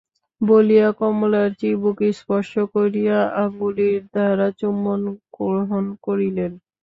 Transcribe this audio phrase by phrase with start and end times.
[0.41, 5.01] বলিয়া কমলার চিবুক স্পর্শ করিয়া অঙ্গুলির দ্বারা চুম্বন
[5.35, 6.51] গ্রহণ করিলেন।